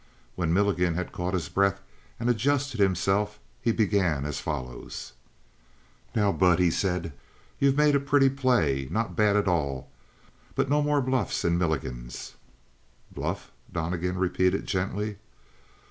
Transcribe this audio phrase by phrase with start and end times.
[0.35, 1.79] When Milligan had caught his breath
[2.19, 5.13] and adjusted himself, he began as follows:
[6.15, 7.13] "Now, Bud," he said,
[7.59, 8.87] "you've made a pretty play.
[8.89, 9.91] Not bad at all.
[10.55, 12.33] But no more bluffs in Milligan's."
[13.11, 15.17] "Bluff!" Donnegan repeated gently.